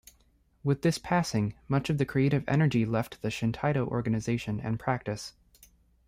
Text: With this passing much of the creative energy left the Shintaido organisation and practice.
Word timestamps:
With 0.63 0.81
this 0.81 0.97
passing 0.97 1.53
much 1.67 1.87
of 1.91 1.99
the 1.99 2.07
creative 2.07 2.43
energy 2.47 2.87
left 2.87 3.21
the 3.21 3.27
Shintaido 3.27 3.87
organisation 3.87 4.59
and 4.59 4.79
practice. 4.79 5.33